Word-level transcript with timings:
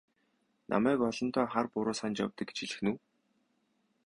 Намайг 0.71 0.99
олондоо 1.09 1.47
хар 1.51 1.67
буруу 1.73 1.95
санаж 1.99 2.19
явдаг 2.25 2.45
гэж 2.47 2.57
хэлэх 2.59 2.79
нь 2.83 2.89
үү? 2.91 2.97